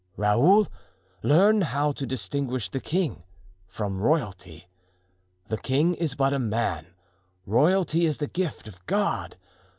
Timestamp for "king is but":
5.59-6.33